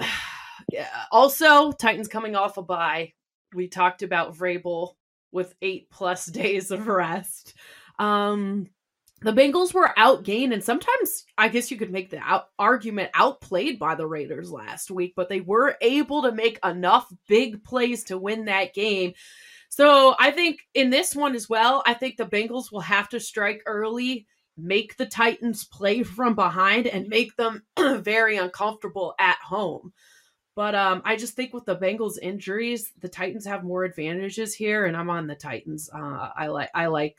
yeah. 0.72 0.88
Also, 1.12 1.70
Titans 1.70 2.08
coming 2.08 2.34
off 2.34 2.56
a 2.58 2.62
bye. 2.62 3.12
We 3.54 3.68
talked 3.68 4.02
about 4.02 4.36
Vrabel 4.36 4.94
with 5.30 5.54
eight 5.62 5.88
plus 5.88 6.26
days 6.32 6.72
of 6.72 6.88
rest. 6.88 7.54
Um, 8.00 8.66
the 9.22 9.32
Bengals 9.32 9.72
were 9.72 9.92
outgained, 9.96 10.52
and 10.52 10.62
sometimes 10.62 11.24
I 11.38 11.48
guess 11.48 11.70
you 11.70 11.76
could 11.76 11.92
make 11.92 12.10
the 12.10 12.18
out- 12.18 12.48
argument 12.58 13.10
outplayed 13.14 13.78
by 13.78 13.94
the 13.94 14.06
Raiders 14.06 14.50
last 14.50 14.90
week, 14.90 15.14
but 15.16 15.28
they 15.28 15.40
were 15.40 15.76
able 15.80 16.22
to 16.22 16.32
make 16.32 16.58
enough 16.64 17.10
big 17.28 17.62
plays 17.64 18.04
to 18.04 18.18
win 18.18 18.46
that 18.46 18.74
game. 18.74 19.14
So 19.68 20.14
I 20.18 20.32
think 20.32 20.60
in 20.74 20.90
this 20.90 21.14
one 21.14 21.34
as 21.34 21.48
well, 21.48 21.82
I 21.86 21.94
think 21.94 22.16
the 22.16 22.26
Bengals 22.26 22.70
will 22.70 22.80
have 22.80 23.08
to 23.10 23.20
strike 23.20 23.62
early, 23.64 24.26
make 24.56 24.96
the 24.96 25.06
Titans 25.06 25.64
play 25.64 26.02
from 26.02 26.34
behind, 26.34 26.86
and 26.86 27.08
make 27.08 27.36
them 27.36 27.62
very 27.78 28.36
uncomfortable 28.36 29.14
at 29.18 29.38
home. 29.38 29.92
But 30.54 30.74
um, 30.74 31.00
I 31.04 31.16
just 31.16 31.34
think 31.34 31.54
with 31.54 31.64
the 31.64 31.76
Bengals 31.76 32.18
injuries, 32.20 32.92
the 33.00 33.08
Titans 33.08 33.46
have 33.46 33.64
more 33.64 33.84
advantages 33.84 34.54
here, 34.54 34.84
and 34.84 34.96
I'm 34.96 35.08
on 35.08 35.26
the 35.26 35.34
Titans. 35.34 35.88
Uh, 35.88 36.28
I 36.36 36.48
like 36.48 36.68
I 36.74 36.86
like 36.86 37.18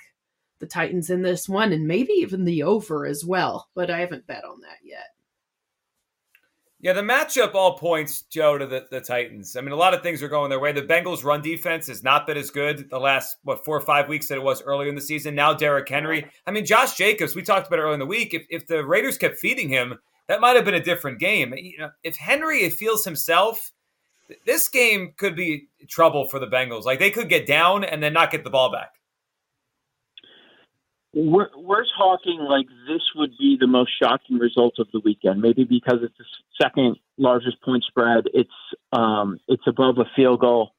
the 0.64 0.70
Titans 0.70 1.10
in 1.10 1.22
this 1.22 1.50
one, 1.50 1.74
and 1.74 1.86
maybe 1.86 2.14
even 2.14 2.46
the 2.46 2.64
over 2.64 3.06
as 3.06 3.26
well. 3.26 3.68
But 3.76 3.92
I 3.92 4.00
haven't 4.00 4.28
bet 4.28 4.46
on 4.46 4.62
that 4.62 4.78
yet. 4.82 5.08
Yeah, 6.80 6.94
the 6.94 7.02
matchup 7.02 7.54
all 7.54 7.78
points, 7.78 8.22
Joe, 8.24 8.58
to 8.58 8.66
the, 8.66 8.86
the 8.92 9.02
Titans. 9.02 9.58
I 9.58 9.62
mean, 9.62 9.74
a 9.74 9.76
lot 9.78 9.94
of 9.94 10.02
things 10.02 10.24
are 10.24 10.30
going 10.30 10.50
their 10.50 10.60
way. 10.60 10.72
The 10.72 10.82
Bengals' 10.82 11.24
run 11.24 11.42
defense 11.42 11.88
has 11.88 12.02
not 12.02 12.28
been 12.28 12.38
as 12.38 12.50
good 12.50 12.90
the 12.90 13.00
last, 13.00 13.38
what, 13.44 13.66
four 13.66 13.76
or 13.76 13.82
five 13.82 14.08
weeks 14.08 14.28
that 14.28 14.36
it 14.36 14.44
was 14.44 14.62
earlier 14.64 14.88
in 14.88 14.96
the 14.96 15.02
season. 15.02 15.36
Now, 15.36 15.54
Derrick 15.54 15.88
Henry. 15.88 16.26
I 16.48 16.52
mean, 16.52 16.66
Josh 16.66 16.96
Jacobs, 16.96 17.36
we 17.36 17.42
talked 17.42 17.68
about 17.68 17.80
it 17.80 17.84
earlier 17.84 17.94
in 17.94 18.00
the 18.00 18.06
week. 18.06 18.34
If, 18.34 18.46
if 18.50 18.68
the 18.68 18.86
Raiders 18.86 19.18
kept 19.18 19.40
feeding 19.40 19.70
him, 19.70 19.98
that 20.28 20.42
might 20.42 20.56
have 20.56 20.66
been 20.66 20.74
a 20.76 20.84
different 20.84 21.20
game. 21.20 21.54
You 21.58 21.78
know, 21.78 21.90
if 22.04 22.16
Henry 22.16 22.70
feels 22.70 23.04
himself, 23.04 23.72
this 24.46 24.70
game 24.70 25.14
could 25.18 25.36
be 25.36 25.68
trouble 25.90 26.30
for 26.30 26.40
the 26.40 26.48
Bengals. 26.48 26.84
Like, 26.84 27.00
they 27.00 27.12
could 27.12 27.28
get 27.28 27.46
down 27.46 27.84
and 27.84 28.02
then 28.02 28.14
not 28.14 28.32
get 28.32 28.44
the 28.44 28.50
ball 28.50 28.72
back 28.72 28.94
we're, 31.14 31.50
we're 31.56 31.86
talking 31.98 32.40
like 32.40 32.66
this 32.88 33.02
would 33.16 33.32
be 33.38 33.58
the 33.60 33.68
most 33.68 33.92
shocking 34.02 34.38
result 34.38 34.76
of 34.80 34.88
the 34.92 35.00
weekend. 35.00 35.42
Maybe 35.42 35.64
because 35.64 36.00
it's 36.02 36.18
the 36.18 36.26
second 36.62 36.98
largest 37.18 37.62
point 37.62 37.84
spread. 37.84 38.26
It's 38.34 38.50
um, 38.92 39.40
it's 39.48 39.64
above 39.68 40.00
a 40.00 40.06
field 40.16 40.40
goal, 40.40 40.72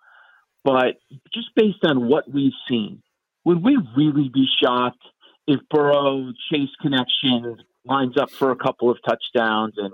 but 0.64 1.00
just 1.33 1.55
based 1.55 1.85
on 1.85 2.09
what 2.09 2.31
we've 2.33 2.53
seen, 2.69 3.03
would 3.45 3.62
we 3.62 3.79
really 3.97 4.29
be 4.29 4.47
shocked 4.62 5.03
if 5.47 5.61
Burrow 5.71 6.33
Chase 6.50 6.71
connection 6.81 7.59
lines 7.85 8.17
up 8.17 8.31
for 8.31 8.50
a 8.50 8.57
couple 8.57 8.91
of 8.91 8.99
touchdowns 9.07 9.75
and 9.76 9.93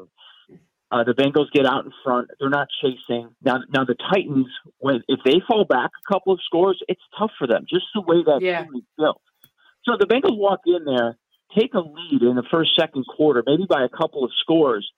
uh, 0.93 1.05
the 1.05 1.13
Bengals 1.13 1.51
get 1.53 1.67
out 1.67 1.85
in 1.85 1.93
front? 2.03 2.31
They're 2.39 2.49
not 2.49 2.69
chasing 2.81 3.29
now. 3.43 3.59
Now 3.75 3.85
the 3.85 3.97
Titans, 4.11 4.47
when 4.79 5.03
if 5.07 5.21
they 5.23 5.43
fall 5.47 5.67
back 5.67 5.91
a 6.09 6.13
couple 6.13 6.33
of 6.33 6.41
scores, 6.47 6.83
it's 6.89 7.03
tough 7.19 7.33
for 7.39 7.47
them. 7.47 7.67
Just 7.69 7.87
the 7.95 8.01
way 8.01 8.23
that 8.25 8.39
yeah. 8.41 8.63
team 8.63 8.77
is 8.77 8.85
built. 8.97 9.21
So 9.85 9.93
the 9.99 10.07
Bengals 10.07 10.37
walk 10.37 10.61
in 10.67 10.85
there, 10.85 11.17
take 11.57 11.75
a 11.75 11.81
lead 11.81 12.23
in 12.23 12.37
the 12.37 12.45
first, 12.51 12.77
second 12.79 13.05
quarter, 13.07 13.43
maybe 13.47 13.67
by 13.69 13.83
a 13.85 13.89
couple 13.89 14.25
of 14.25 14.31
scores. 14.41 14.91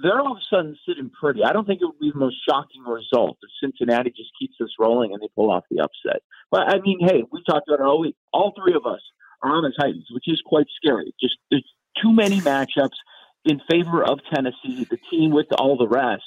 They're 0.00 0.20
all 0.20 0.32
of 0.32 0.38
a 0.38 0.54
sudden 0.54 0.76
sitting 0.86 1.10
pretty. 1.10 1.42
I 1.42 1.52
don't 1.52 1.66
think 1.66 1.80
it 1.80 1.86
would 1.86 1.98
be 1.98 2.12
the 2.12 2.18
most 2.18 2.36
shocking 2.48 2.82
result 2.84 3.38
if 3.42 3.50
Cincinnati 3.60 4.10
just 4.10 4.30
keeps 4.38 4.54
this 4.60 4.70
rolling 4.78 5.12
and 5.12 5.20
they 5.20 5.28
pull 5.34 5.50
off 5.50 5.64
the 5.70 5.80
upset. 5.80 6.22
But 6.50 6.68
I 6.68 6.80
mean, 6.80 6.98
hey, 7.00 7.24
we 7.32 7.42
talked 7.42 7.68
about 7.68 7.80
it 7.80 7.86
all 7.86 8.00
week. 8.00 8.16
All 8.32 8.54
three 8.56 8.74
of 8.74 8.86
us 8.86 9.00
are 9.42 9.50
on 9.50 9.64
the 9.64 9.72
Titans, 9.76 10.06
which 10.12 10.28
is 10.28 10.40
quite 10.44 10.66
scary. 10.76 11.12
Just 11.20 11.36
there's 11.50 11.64
too 12.00 12.12
many 12.12 12.40
matchups 12.40 12.96
in 13.44 13.60
favor 13.68 14.04
of 14.04 14.20
Tennessee, 14.32 14.86
the 14.88 14.98
team 15.10 15.30
with 15.30 15.46
all 15.58 15.76
the 15.76 15.88
rest. 15.88 16.24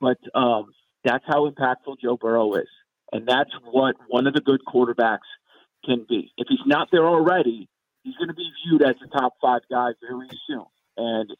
But 0.00 0.18
um, 0.34 0.72
that's 1.04 1.24
how 1.26 1.48
impactful 1.48 2.00
Joe 2.02 2.18
Burrow 2.18 2.54
is, 2.54 2.68
and 3.12 3.26
that's 3.26 3.50
what 3.64 3.96
one 4.08 4.26
of 4.26 4.34
the 4.34 4.40
good 4.40 4.60
quarterbacks 4.66 5.18
can 5.86 6.04
be. 6.08 6.32
If 6.36 6.48
he's 6.48 6.66
not 6.66 6.88
there 6.90 7.06
already, 7.06 7.68
he's 8.02 8.16
going 8.16 8.28
to 8.28 8.34
be 8.34 8.50
viewed 8.64 8.82
as 8.82 8.96
a 9.04 9.18
top 9.18 9.34
five 9.40 9.62
guy 9.70 9.90
very 10.06 10.28
soon. 10.46 10.64
And 10.96 11.30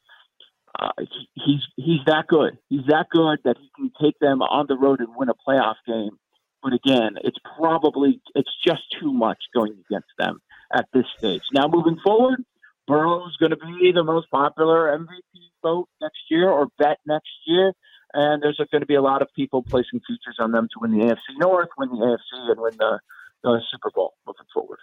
uh, 0.79 0.91
he's 1.35 1.63
he's 1.77 2.01
that 2.07 2.27
good. 2.29 2.59
He's 2.69 2.87
that 2.89 3.07
good 3.11 3.39
that 3.45 3.57
he 3.59 3.71
can 3.75 3.91
take 4.01 4.19
them 4.19 4.43
on 4.43 4.67
the 4.69 4.77
road 4.77 5.01
and 5.01 5.09
win 5.17 5.29
a 5.29 5.35
playoff 5.35 5.77
game. 5.87 6.19
But 6.63 6.73
again, 6.75 7.17
it's 7.23 7.39
probably 7.57 8.21
it's 8.35 8.51
just 8.67 8.83
too 9.01 9.13
much 9.13 9.39
going 9.55 9.77
against 9.89 10.11
them 10.19 10.41
at 10.73 10.87
this 10.93 11.07
stage. 11.19 11.43
Now 11.53 11.69
moving 11.69 11.99
forward, 12.05 12.45
Burrow's 12.87 13.37
going 13.39 13.51
to 13.51 13.57
be 13.57 13.93
the 13.95 14.05
most 14.05 14.31
popular 14.31 14.97
MVP 14.99 15.41
vote 15.63 15.89
next 16.01 16.21
year 16.31 16.49
or 16.49 16.69
bet 16.79 16.99
next 17.07 17.31
year. 17.47 17.73
And 18.13 18.43
there's 18.43 18.61
going 18.71 18.81
to 18.81 18.87
be 18.87 18.95
a 18.95 19.03
lot 19.03 19.23
of 19.23 19.29
people 19.35 19.63
placing 19.63 20.01
futures 20.07 20.37
on 20.39 20.53
them 20.53 20.69
to 20.73 20.79
win 20.81 20.93
the 20.93 21.05
AFC 21.05 21.39
North, 21.39 21.69
win 21.77 21.91
the 21.91 21.97
AFC, 21.97 22.51
and 22.51 22.61
win 22.61 22.75
the 22.79 23.01
uh, 23.47 23.59
Super 23.71 23.91
Bowl 23.95 24.15
moving 24.27 24.47
forward. 24.53 24.79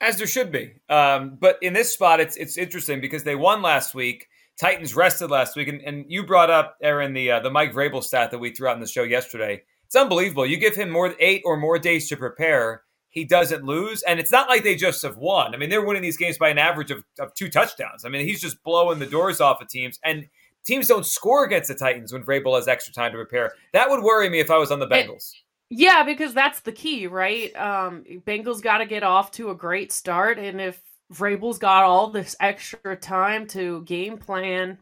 As 0.00 0.16
there 0.16 0.26
should 0.26 0.50
be, 0.50 0.72
um, 0.88 1.36
but 1.38 1.58
in 1.60 1.74
this 1.74 1.92
spot, 1.92 2.20
it's 2.20 2.36
it's 2.36 2.56
interesting 2.56 3.00
because 3.00 3.22
they 3.24 3.36
won 3.36 3.60
last 3.60 3.94
week. 3.94 4.28
Titans 4.58 4.94
rested 4.94 5.30
last 5.30 5.56
week, 5.56 5.68
and, 5.68 5.80
and 5.82 6.04
you 6.08 6.24
brought 6.24 6.50
up 6.50 6.76
Aaron 6.82 7.12
the 7.12 7.30
uh, 7.30 7.40
the 7.40 7.50
Mike 7.50 7.74
Vrabel 7.74 8.02
stat 8.02 8.30
that 8.30 8.38
we 8.38 8.50
threw 8.50 8.68
out 8.68 8.74
in 8.74 8.80
the 8.80 8.86
show 8.86 9.02
yesterday. 9.02 9.62
It's 9.84 9.96
unbelievable. 9.96 10.46
You 10.46 10.56
give 10.56 10.74
him 10.74 10.88
more 10.88 11.14
eight 11.18 11.42
or 11.44 11.56
more 11.56 11.78
days 11.78 12.08
to 12.08 12.16
prepare, 12.16 12.84
he 13.10 13.24
doesn't 13.24 13.64
lose, 13.64 14.02
and 14.02 14.20
it's 14.20 14.30
not 14.30 14.48
like 14.48 14.62
they 14.62 14.76
just 14.76 15.02
have 15.02 15.16
won. 15.16 15.52
I 15.52 15.58
mean, 15.58 15.68
they're 15.68 15.84
winning 15.84 16.02
these 16.02 16.16
games 16.16 16.38
by 16.38 16.48
an 16.48 16.58
average 16.58 16.92
of, 16.92 17.04
of 17.18 17.34
two 17.34 17.48
touchdowns. 17.48 18.04
I 18.04 18.08
mean, 18.08 18.24
he's 18.24 18.40
just 18.40 18.62
blowing 18.62 19.00
the 19.00 19.06
doors 19.06 19.40
off 19.40 19.60
of 19.60 19.68
teams, 19.68 19.98
and 20.04 20.28
teams 20.64 20.86
don't 20.86 21.04
score 21.04 21.44
against 21.44 21.68
the 21.68 21.74
Titans 21.74 22.12
when 22.12 22.22
Vrabel 22.22 22.54
has 22.54 22.68
extra 22.68 22.94
time 22.94 23.10
to 23.10 23.18
prepare. 23.18 23.52
That 23.72 23.90
would 23.90 24.02
worry 24.02 24.30
me 24.30 24.38
if 24.38 24.50
I 24.50 24.58
was 24.58 24.70
on 24.70 24.78
the 24.78 24.86
Bengals. 24.86 25.32
Yeah, 25.70 26.02
because 26.02 26.34
that's 26.34 26.60
the 26.60 26.72
key, 26.72 27.06
right? 27.06 27.54
Um, 27.54 28.04
Bengals 28.26 28.60
got 28.60 28.78
to 28.78 28.86
get 28.86 29.04
off 29.04 29.30
to 29.32 29.50
a 29.50 29.54
great 29.54 29.92
start, 29.92 30.36
and 30.38 30.60
if 30.60 30.80
Vrabel's 31.12 31.58
got 31.58 31.84
all 31.84 32.10
this 32.10 32.34
extra 32.40 32.96
time 32.96 33.46
to 33.48 33.82
game 33.84 34.18
plan, 34.18 34.78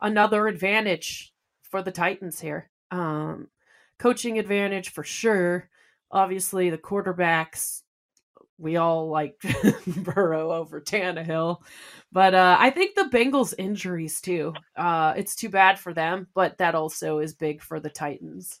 another 0.00 0.48
advantage 0.48 1.34
for 1.62 1.82
the 1.82 1.92
Titans 1.92 2.40
here. 2.40 2.70
Um, 2.90 3.48
coaching 3.98 4.38
advantage 4.38 4.88
for 4.90 5.04
sure. 5.04 5.68
Obviously, 6.10 6.70
the 6.70 6.78
quarterbacks. 6.78 7.82
We 8.58 8.76
all 8.76 9.10
like 9.10 9.38
Burrow 9.86 10.50
over 10.52 10.80
Tannehill, 10.80 11.58
but 12.10 12.34
uh, 12.34 12.56
I 12.58 12.70
think 12.70 12.94
the 12.94 13.02
Bengals' 13.12 13.52
injuries 13.58 14.22
too. 14.22 14.54
Uh, 14.74 15.12
it's 15.14 15.36
too 15.36 15.50
bad 15.50 15.78
for 15.78 15.92
them, 15.92 16.28
but 16.34 16.56
that 16.56 16.74
also 16.74 17.18
is 17.18 17.34
big 17.34 17.60
for 17.60 17.80
the 17.80 17.90
Titans. 17.90 18.60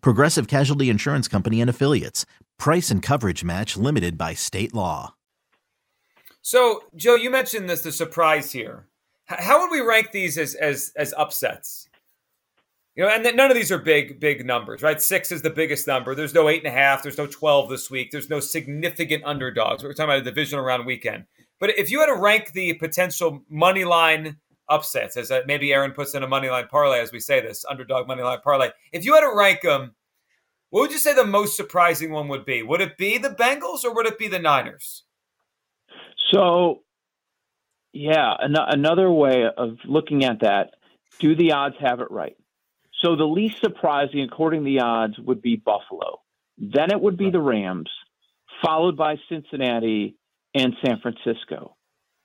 Progressive 0.00 0.48
Casualty 0.48 0.90
Insurance 0.90 1.28
Company 1.28 1.60
and 1.60 1.70
Affiliates. 1.70 2.26
Price 2.58 2.90
and 2.90 3.02
coverage 3.02 3.44
match 3.44 3.76
limited 3.76 4.18
by 4.18 4.34
state 4.34 4.74
law. 4.74 5.14
So, 6.42 6.84
Joe, 6.96 7.14
you 7.14 7.30
mentioned 7.30 7.68
this 7.68 7.82
the 7.82 7.92
surprise 7.92 8.52
here. 8.52 8.86
How 9.26 9.60
would 9.60 9.70
we 9.70 9.80
rank 9.80 10.12
these 10.12 10.38
as 10.38 10.54
as 10.54 10.92
as 10.96 11.12
upsets? 11.16 11.88
You 12.96 13.04
know, 13.04 13.10
and 13.10 13.24
that 13.26 13.36
none 13.36 13.50
of 13.50 13.56
these 13.56 13.70
are 13.70 13.78
big, 13.78 14.18
big 14.18 14.44
numbers, 14.44 14.82
right? 14.82 15.00
Six 15.00 15.30
is 15.30 15.42
the 15.42 15.50
biggest 15.50 15.86
number. 15.86 16.16
There's 16.16 16.34
no 16.34 16.48
eight 16.48 16.64
and 16.64 16.66
a 16.66 16.76
half. 16.76 17.02
There's 17.02 17.16
no 17.16 17.28
12 17.28 17.70
this 17.70 17.88
week. 17.88 18.10
There's 18.10 18.28
no 18.28 18.40
significant 18.40 19.22
underdogs. 19.24 19.84
We're 19.84 19.92
talking 19.92 20.10
about 20.10 20.18
a 20.18 20.24
divisional 20.24 20.64
round 20.64 20.84
weekend. 20.84 21.26
But 21.60 21.78
if 21.78 21.92
you 21.92 22.00
had 22.00 22.06
to 22.06 22.16
rank 22.16 22.52
the 22.52 22.72
potential 22.74 23.44
money 23.48 23.84
line 23.84 24.38
upsets, 24.68 25.16
as 25.16 25.28
that 25.28 25.46
maybe 25.46 25.72
Aaron 25.72 25.92
puts 25.92 26.14
in 26.14 26.22
a 26.22 26.28
money 26.28 26.48
line 26.48 26.66
parlay 26.68 27.00
as 27.00 27.12
we 27.12 27.20
say 27.20 27.40
this, 27.40 27.64
underdog 27.68 28.06
money 28.06 28.22
line 28.22 28.38
parlay, 28.42 28.70
if 28.92 29.04
you 29.04 29.14
had 29.14 29.20
to 29.20 29.32
rank 29.34 29.62
them, 29.62 29.94
what 30.70 30.82
would 30.82 30.92
you 30.92 30.98
say 30.98 31.14
the 31.14 31.24
most 31.24 31.56
surprising 31.56 32.12
one 32.12 32.28
would 32.28 32.44
be? 32.44 32.62
Would 32.62 32.80
it 32.80 32.98
be 32.98 33.18
the 33.18 33.30
Bengals 33.30 33.84
or 33.84 33.94
would 33.94 34.06
it 34.06 34.18
be 34.18 34.28
the 34.28 34.38
Niners? 34.38 35.04
So, 36.30 36.82
yeah, 37.92 38.34
an- 38.38 38.56
another 38.56 39.10
way 39.10 39.44
of 39.56 39.78
looking 39.86 40.24
at 40.24 40.40
that, 40.40 40.74
do 41.20 41.34
the 41.34 41.52
odds 41.52 41.76
have 41.80 42.00
it 42.00 42.10
right? 42.10 42.36
So 43.02 43.16
the 43.16 43.24
least 43.24 43.60
surprising, 43.60 44.20
according 44.22 44.60
to 44.60 44.64
the 44.64 44.80
odds, 44.80 45.18
would 45.18 45.40
be 45.40 45.56
Buffalo. 45.56 46.20
Then 46.58 46.90
it 46.90 47.00
would 47.00 47.16
be 47.16 47.30
the 47.30 47.40
Rams, 47.40 47.90
followed 48.62 48.96
by 48.96 49.16
Cincinnati, 49.28 50.16
and 50.54 50.74
San 50.84 51.00
Francisco. 51.00 51.76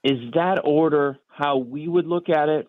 Is 0.04 0.34
that 0.34 0.62
order 0.64 1.18
how 1.28 1.58
we 1.58 1.88
would 1.88 2.06
look 2.06 2.30
at 2.30 2.50
it? 2.50 2.68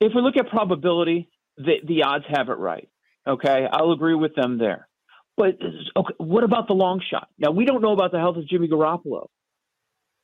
If 0.00 0.12
we 0.14 0.22
look 0.22 0.36
at 0.38 0.48
probability, 0.48 1.28
the, 1.58 1.74
the 1.86 2.04
odds 2.04 2.24
have 2.28 2.48
it 2.48 2.58
right. 2.58 2.88
Okay, 3.26 3.66
I'll 3.70 3.92
agree 3.92 4.14
with 4.14 4.34
them 4.34 4.58
there. 4.58 4.88
But 5.36 5.58
okay, 5.96 6.14
what 6.18 6.44
about 6.44 6.68
the 6.68 6.74
long 6.74 7.02
shot? 7.10 7.28
Now 7.38 7.50
we 7.50 7.64
don't 7.64 7.82
know 7.82 7.92
about 7.92 8.12
the 8.12 8.18
health 8.18 8.36
of 8.36 8.48
Jimmy 8.48 8.68
Garoppolo. 8.68 9.26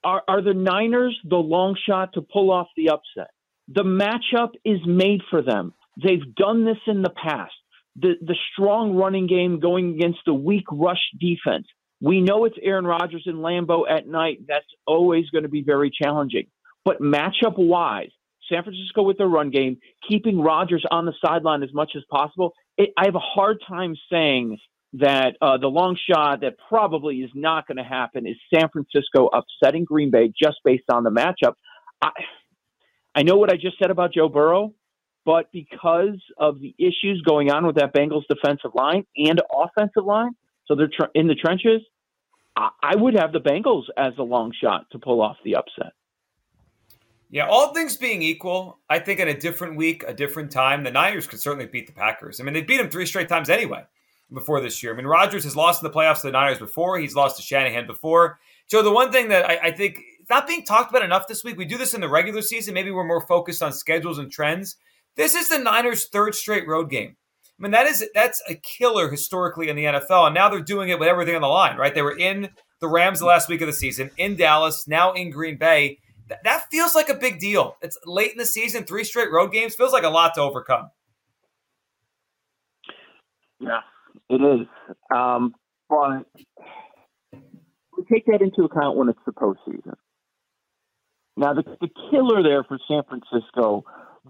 Are 0.05 0.23
are 0.29 0.43
the 0.43 0.55
Niners 0.55 1.19
the 1.25 1.37
long 1.37 1.77
shot 1.89 2.15
to 2.15 2.23
pull 2.23 2.51
off 2.51 2.69
the 2.77 2.91
upset? 2.91 3.31
The 3.69 3.83
matchup 3.83 4.51
is 4.65 4.79
made 4.87 5.21
for 5.31 5.43
them. 5.43 5.75
They've 6.03 6.35
done 6.35 6.65
this 6.65 6.79
in 6.87 7.03
the 7.03 7.11
past. 7.11 7.55
The 7.97 8.15
the 8.21 8.37
strong 8.53 8.95
running 8.95 9.27
game 9.27 9.59
going 9.59 9.95
against 9.95 10.21
the 10.27 10.35
weak 10.35 10.65
rush 10.71 11.01
defense. 11.19 11.67
We 12.01 12.21
know 12.21 12.45
it's 12.45 12.57
Aaron 12.63 12.87
Rodgers 12.87 13.23
and 13.27 13.37
Lambeau 13.37 13.89
at 13.89 14.07
night. 14.07 14.41
That's 14.47 14.67
always 14.87 15.29
going 15.31 15.45
to 15.45 15.49
be 15.49 15.63
very 15.63 15.91
challenging. 15.91 16.47
But 16.85 17.01
matchup 17.01 17.57
wise, 17.57 18.11
San 18.51 18.63
Francisco 18.63 19.03
with 19.03 19.19
their 19.19 19.27
run 19.27 19.51
game, 19.51 19.79
keeping 20.09 20.41
Rodgers 20.41 20.85
on 20.91 21.07
the 21.07 21.15
sideline 21.25 21.63
as 21.63 21.73
much 21.73 21.93
as 21.97 22.03
possible. 22.11 22.53
It, 22.77 22.91
I 22.97 23.07
have 23.07 23.15
a 23.15 23.21
hard 23.21 23.59
time 23.67 23.97
saying 24.11 24.59
that 24.95 25.37
uh, 25.41 25.59
the 25.59 25.67
long 25.69 25.99
shot 26.11 26.43
that 26.43 26.57
probably 26.69 27.17
is 27.17 27.31
not 27.35 27.67
going 27.67 27.77
to 27.79 27.85
happen 27.85 28.27
is 28.27 28.37
San 28.55 28.69
Francisco 28.69 29.29
upsetting 29.33 29.85
Green 29.85 30.11
Bay 30.11 30.33
just 30.41 30.59
based 30.65 30.85
on 30.93 31.03
the 31.03 31.11
matchup. 31.11 31.55
I, 32.01 32.11
I 33.15 33.23
know 33.23 33.37
what 33.37 33.53
I 33.53 33.57
just 33.57 33.79
said 33.79 33.91
about 33.91 34.13
Joe 34.13 34.29
Burrow, 34.29 34.75
but 35.25 35.51
because 35.53 36.23
of 36.39 36.61
the 36.61 36.75
issues 36.79 37.23
going 37.27 37.51
on 37.51 37.67
with 37.67 37.77
that 37.77 37.93
Bengals 37.93 38.25
defensive 38.29 38.73
line 38.75 39.05
and 39.17 39.41
offensive 39.53 40.05
line, 40.05 40.33
so 40.67 40.75
they're 40.75 40.89
tr- 40.89 41.11
in 41.15 41.27
the 41.27 41.35
trenches, 41.35 41.83
I, 42.57 42.71
I 42.83 42.97
would 42.97 43.15
have 43.15 43.33
the 43.33 43.41
Bengals 43.41 43.85
as 43.97 44.13
a 44.19 44.23
long 44.23 44.53
shot 44.61 44.87
to 44.93 44.99
pull 44.99 45.21
off 45.21 45.37
the 45.45 45.57
upset. 45.57 45.93
Yeah, 47.29 47.49
all 47.49 47.75
things 47.75 47.97
being 47.97 48.23
equal, 48.23 48.79
I 48.89 48.99
think 49.01 49.19
in 49.19 49.29
a 49.29 49.39
different 49.39 49.77
week, 49.77 50.05
a 50.07 50.15
different 50.15 50.51
time, 50.51 50.85
the 50.85 50.93
Niners 50.93 51.27
could 51.27 51.41
certainly 51.41 51.67
beat 51.67 51.87
the 51.87 51.93
Packers. 51.93 52.41
I 52.41 52.45
mean, 52.45 52.55
they 52.55 52.63
beat 52.63 52.77
them 52.77 52.89
three 52.89 53.07
straight 53.07 53.29
times 53.29 53.51
anyway 53.51 53.85
before 54.33 54.61
this 54.61 54.83
year. 54.83 54.93
I 54.93 54.97
mean, 54.97 55.07
Rodgers 55.07 55.45
has 55.45 55.57
lost 55.57 55.83
in 55.83 55.91
the 55.91 55.95
playoffs 55.95 56.21
to 56.21 56.29
the 56.29 56.33
Niners 56.33 56.59
before. 56.59 56.99
He's 56.99 57.17
lost 57.17 57.37
to 57.37 57.43
Shanahan 57.43 57.87
before. 57.87 58.39
So 58.69 58.83
the 58.83 58.93
one 58.93 59.13
thing 59.13 59.29
that 59.29 59.45
I, 59.49 59.69
I 59.69 59.71
think 59.73 59.99
not 60.31 60.47
being 60.47 60.65
talked 60.65 60.91
about 60.91 61.05
enough 61.05 61.29
this 61.29 61.45
week, 61.45 61.57
we 61.57 61.65
do 61.65 61.79
this 61.79 61.95
in 61.95 62.01
the 62.01 62.09
regular 62.09 62.43
season. 62.43 62.75
Maybe 62.75 62.91
we're 62.91 63.05
more 63.05 63.21
focused 63.21 63.63
on 63.63 63.73
schedules 63.73 64.19
and 64.19 64.31
trends. 64.31 64.77
This 65.17 65.35
is 65.35 65.49
the 65.49 65.59
Niners' 65.59 66.07
third 66.07 66.35
straight 66.35 66.67
road 66.67 66.91
game. 66.91 67.17
I 67.59 67.63
mean, 67.63 67.73
that 67.73 67.87
is 67.87 68.05
that's 68.15 68.43
a 68.49 68.55
killer 68.55 69.11
historically 69.11 69.69
in 69.71 69.77
the 69.77 69.85
NFL, 69.85 70.27
and 70.27 70.35
now 70.35 70.49
they're 70.49 70.61
doing 70.61 70.91
it 70.91 70.99
with 70.99 71.09
everything 71.09 71.35
on 71.35 71.41
the 71.41 71.49
line, 71.49 71.77
right? 71.79 71.95
They 71.95 72.03
were 72.03 72.17
in 72.17 72.51
the 72.81 72.89
Rams 72.89 73.21
the 73.21 73.25
last 73.25 73.49
week 73.49 73.63
of 73.63 73.67
the 73.67 73.73
season, 73.73 74.11
in 74.19 74.37
Dallas, 74.37 74.87
now 74.87 75.13
in 75.13 75.31
Green 75.31 75.57
Bay. 75.57 75.99
Th- 76.29 76.41
that 76.45 76.67
feels 76.71 76.95
like 76.95 77.09
a 77.09 77.15
big 77.15 77.39
deal. 77.39 77.77
It's 77.81 77.97
late 78.05 78.33
in 78.33 78.39
the 78.39 78.47
season, 78.47 78.85
three 78.85 79.05
straight 79.05 79.33
road 79.33 79.53
games 79.53 79.75
feels 79.75 79.93
like 79.93 80.05
a 80.05 80.11
lot 80.11 80.35
to 80.35 80.43
overcome. 80.43 80.91
Yeah, 83.59 83.81
it 84.29 84.43
is. 84.43 84.67
Um, 85.15 85.55
but 85.89 86.27
we 87.33 88.05
take 88.13 88.27
that 88.27 88.43
into 88.43 88.65
account 88.65 88.99
when 88.99 89.09
it's 89.09 89.19
the 89.25 89.33
postseason. 89.33 89.95
Now, 91.39 91.55
the, 91.55 91.63
the 91.81 91.89
killer 92.11 92.43
there 92.43 92.65
for 92.65 92.79
San 92.87 93.03
Francisco 93.09 93.85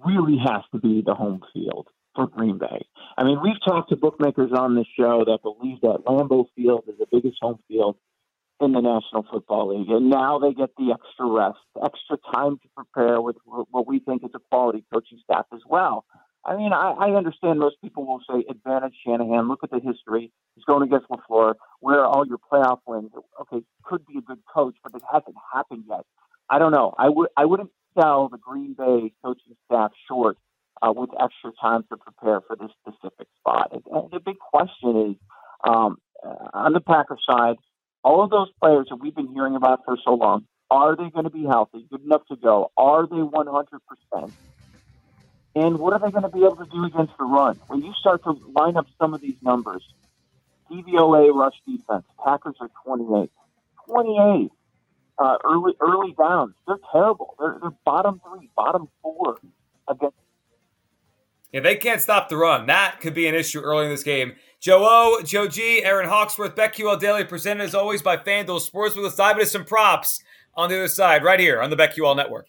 really 0.04 0.38
has 0.38 0.62
to 0.73 0.78
be 0.78 1.02
the 1.04 1.14
home 1.14 1.40
field 1.52 1.88
for 2.17 2.27
Green 2.27 2.59
Bay. 2.59 2.87
I 3.17 3.25
mean, 3.25 3.39
we've 3.43 3.63
talked 3.65 3.91
to 3.91 3.97
bookmakers 3.97 4.51
on 4.53 4.75
this 4.75 4.87
show 4.99 5.25
that 5.27 5.39
believe 5.43 5.81
that 5.83 6.03
Lambeau 6.07 6.47
Field 6.57 6.85
is 6.89 6.95
the 6.99 7.07
biggest 7.13 7.37
home 7.41 7.61
field 7.69 7.97
in 8.61 8.73
the 8.73 8.81
National 8.81 9.25
Football 9.31 9.79
League, 9.79 9.91
and 9.91 10.09
now 10.09 10.39
they 10.39 10.53
get 10.53 10.71
the 10.79 10.93
extra 10.93 11.27
rest, 11.27 11.59
extra 11.85 12.17
time 12.35 12.59
to 12.59 12.69
prepare 12.75 13.21
with 13.21 13.37
what 13.45 13.87
we 13.87 14.01
think 14.01 14.25
is 14.25 14.31
a 14.35 14.39
quality 14.51 14.83
coaching 14.93 15.21
staff 15.23 15.45
as 15.53 15.61
well. 15.69 16.07
I 16.45 16.57
mean, 16.57 16.73
I, 16.73 16.93
I 16.93 17.11
understand 17.11 17.59
most 17.59 17.77
people 17.83 18.07
will 18.07 18.21
say 18.31 18.45
advantage 18.49 18.95
Shanahan. 19.05 19.49
Look 19.49 19.61
at 19.63 19.71
the 19.71 19.81
history. 19.81 20.33
He's 20.55 20.65
going 20.65 20.85
against 20.85 21.09
LaFleur. 21.09 21.55
Where 21.81 22.01
are 22.01 22.07
all 22.07 22.27
your 22.27 22.39
playoff 22.39 22.79
wins? 22.87 23.11
Okay, 23.43 23.63
could 23.83 24.07
be 24.07 24.19
a 24.19 24.23
good 24.23 24.39
coach, 24.53 24.77
but 24.83 24.95
it 24.95 25.03
hasn't 25.13 25.37
happened 25.53 25.85
yet. 25.89 26.07
I 26.49 26.59
don't 26.59 26.73
know. 26.73 26.95
I 26.97 27.09
would 27.09 27.29
I 27.37 27.45
wouldn't 27.45 27.71
sell 27.99 28.29
the 28.29 28.39
Green 28.39 28.75
Bay 28.75 29.13
coaching 29.23 29.57
staff 29.67 29.91
short 30.09 30.39
uh, 30.83 30.92
with 30.95 31.11
extra 31.21 31.52
time 31.61 31.85
to 31.90 31.97
prepare 31.97 32.40
for 32.40 32.56
this 32.56 32.71
specific 32.80 33.28
spot. 33.40 33.73
And, 33.73 33.83
the 34.12 34.21
big 34.21 34.38
question 34.38 35.11
is 35.11 35.16
um, 35.68 35.99
uh, 36.25 36.49
on 36.52 36.73
the 36.73 36.80
Packers 36.80 37.21
side, 37.28 37.56
all 38.04 38.23
of 38.23 38.30
those 38.30 38.49
players 38.61 38.87
that 38.90 38.97
we've 38.97 39.14
been 39.14 39.33
hearing 39.33 39.56
about 39.56 39.80
for 39.85 39.97
so 40.04 40.14
long, 40.14 40.47
are 40.71 40.97
they 40.97 41.11
going 41.11 41.25
to 41.25 41.30
be 41.30 41.45
healthy, 41.45 41.87
good 41.90 42.04
enough 42.04 42.23
to 42.28 42.37
go? 42.37 42.71
Are 42.76 43.06
they 43.06 43.16
100%? 43.16 44.33
And 45.54 45.78
what 45.78 45.92
are 45.95 45.99
they 45.99 46.11
going 46.11 46.23
to 46.23 46.28
be 46.28 46.45
able 46.45 46.56
to 46.56 46.66
do 46.71 46.85
against 46.85 47.16
the 47.18 47.25
run? 47.25 47.59
When 47.68 47.83
you 47.83 47.92
start 47.99 48.23
to 48.25 48.33
line 48.54 48.76
up 48.76 48.87
some 49.00 49.14
of 49.14 49.21
these 49.21 49.37
numbers, 49.42 49.83
DVOA 50.71 51.33
rush 51.35 51.54
defense, 51.66 52.04
Packers 52.23 52.56
are 52.61 52.71
28. 52.85 53.30
28 53.87 54.50
uh, 55.18 55.38
early 55.45 55.73
early 55.80 56.14
downs. 56.18 56.54
They're 56.66 56.78
terrible. 56.92 57.35
They're, 57.38 57.56
they're 57.61 57.71
bottom 57.85 58.21
three, 58.26 58.50
bottom 58.54 58.88
four 59.02 59.39
against. 59.89 60.17
Yeah, 61.56 61.62
they 61.62 61.76
can't 61.76 62.02
stop 62.02 62.28
the 62.28 62.36
run. 62.36 62.66
That 62.66 63.00
could 63.00 63.14
be 63.14 63.26
an 63.26 63.34
issue 63.34 63.60
early 63.60 63.86
in 63.86 63.90
this 63.90 64.02
game. 64.02 64.34
Joe 64.60 64.86
O, 64.86 65.23
Joe 65.23 65.49
G, 65.49 65.82
Aaron 65.82 66.06
Hawksworth, 66.06 66.54
BetQL 66.54 67.00
Daily, 67.00 67.25
presented 67.25 67.64
as 67.64 67.75
always 67.75 68.02
by 68.02 68.19
FanDuel 68.19 68.60
Sports. 68.60 68.95
We'll 68.95 69.08
dive 69.08 69.38
into 69.38 69.49
some 69.49 69.64
props 69.64 70.23
on 70.54 70.69
the 70.69 70.76
other 70.76 70.88
side, 70.88 71.25
right 71.25 71.40
here 71.40 71.62
on 71.62 71.71
the 71.71 71.76
BetQL 71.76 72.14
Network. 72.14 72.45